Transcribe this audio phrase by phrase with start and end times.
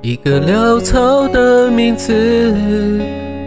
[0.00, 2.14] 一个潦草的名字，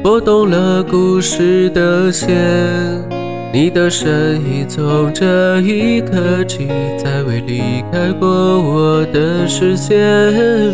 [0.03, 3.10] 拨动了故事的弦。
[3.53, 9.97] 你的身影从这一刻起，再未离开过我的视线。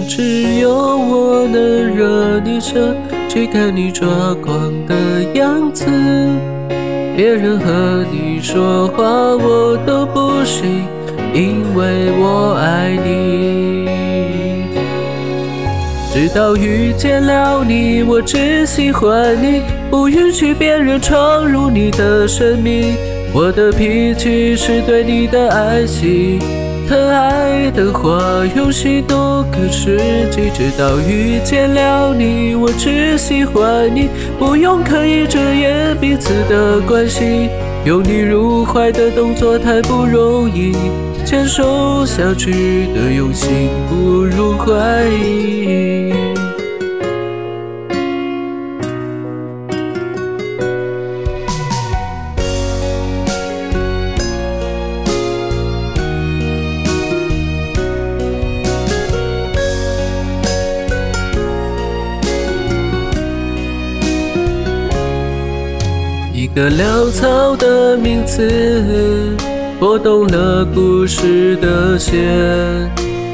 [0.07, 1.59] 只有我能
[1.95, 2.95] 惹你生
[3.27, 4.95] 气，看你抓狂的
[5.33, 5.85] 样子。
[7.15, 10.85] 别人和你说话我都不行，
[11.33, 13.66] 因为我爱你。
[16.19, 22.95] 直到遇见了你，我只喜欢你，不允许别人闯入你的生命。
[23.31, 26.39] 我的脾气是对你的爱惜，
[26.89, 29.99] 疼爱的话用许多更实
[30.31, 30.49] 际。
[30.55, 37.47] 直到遇见了你，我只喜欢你，不用刻意遮掩彼此的关系。
[37.85, 40.73] 拥你入怀的动作太不容易，
[41.29, 46.13] 牵手下去的用心不如怀疑。
[66.33, 69.35] 一个潦草的名字，
[69.79, 72.15] 拨动了故事的线。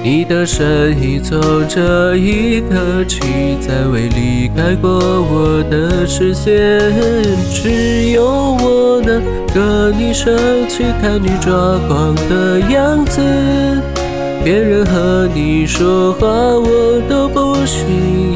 [0.04, 3.22] 你的身影从这一刻起，
[3.62, 6.54] 再未离开过我的视线。
[7.50, 9.22] 只有我能
[9.54, 10.36] 和你生
[10.68, 11.54] 气，看你抓
[11.88, 13.22] 狂的样子。
[14.44, 17.88] 别人和你说话我都不信，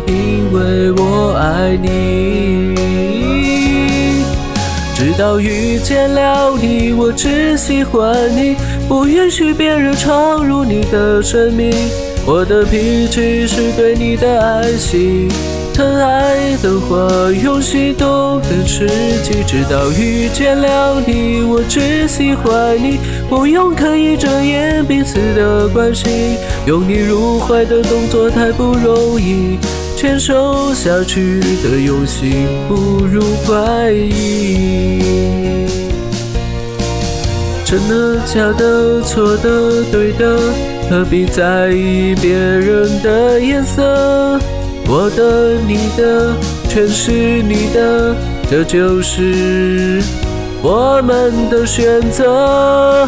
[0.07, 2.26] 因为我爱你。
[5.17, 8.55] 直到遇见了你，我只喜欢你，
[8.88, 11.73] 不允许别人闯入你的生命。
[12.23, 15.27] 我的脾气是对你的爱惜，
[15.73, 18.88] 疼爱的话用心多更实
[19.23, 19.44] 际。
[19.47, 26.38] 直到遇见了你，我只喜欢你，不用刻意遮掩彼此的关系。
[26.67, 29.57] 拥你入怀的动作太不容易。
[29.97, 35.66] 牵手下去的用心不如怀疑，
[37.66, 40.38] 真的假的错的对的，
[40.88, 44.40] 何必在意别人的颜色？
[44.88, 46.36] 我的你的
[46.69, 48.16] 全是你的，
[48.52, 50.00] 这就是
[50.62, 53.07] 我们的选择。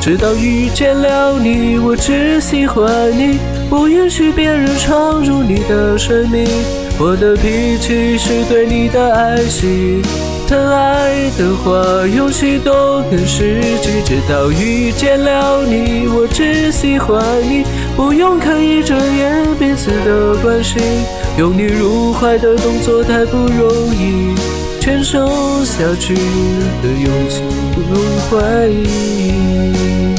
[0.00, 3.38] 直到遇见了你，我只喜欢你。
[3.68, 6.46] 不允许别人闯入你的生命，
[6.98, 10.00] 我的脾气是对你的爱惜，
[10.46, 13.90] 疼爱的话用心多更实际。
[14.04, 17.64] 直到遇见了你，我只喜欢你，
[17.96, 20.78] 不用刻意遮掩彼此的关系。
[21.36, 24.34] 拥你入怀的动作太不容易，
[24.80, 25.28] 牵手
[25.64, 27.42] 下去的用心
[27.74, 28.00] 不容
[28.30, 30.15] 怀疑。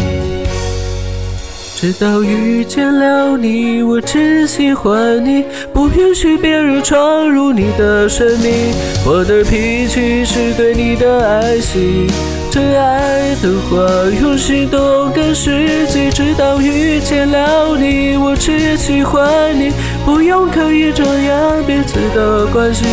[1.80, 8.74] 直到遇见了你，我只喜欢你，不允许别人闯入你的生命。
[9.06, 12.08] 我的脾气是对你的爱惜，
[12.52, 13.78] 疼爱的话
[14.20, 16.10] 用心多更实际。
[16.10, 19.72] 直到遇见了你，我只喜欢你，
[20.04, 22.86] 不用刻意遮掩彼此的关系。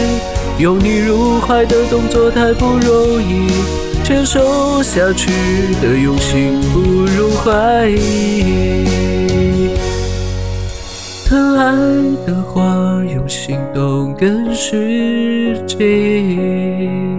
[0.59, 3.84] 拥你入怀的动作太不容易。
[4.05, 5.31] 牵手下去
[5.81, 9.71] 的用心不容怀疑，
[11.27, 11.75] 疼爱
[12.27, 12.63] 的话
[13.11, 17.14] 用行动更实际。